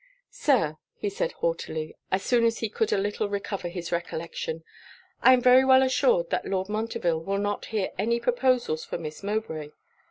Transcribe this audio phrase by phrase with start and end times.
[0.31, 0.77] 'Sir,'
[1.09, 4.63] said he haughtily, as soon as he could a little recover his recollection,
[5.21, 9.21] 'I am very well assured that Lord Montreville will not hear any proposals for Miss
[9.21, 9.69] Mowbray.